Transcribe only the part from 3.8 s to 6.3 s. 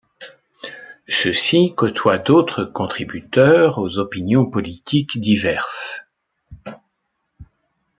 opinions politiques diverses.